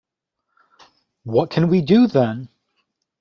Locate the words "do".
1.83-2.07